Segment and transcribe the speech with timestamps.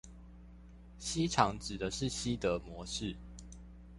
[0.97, 3.15] 西廠指的是西德模式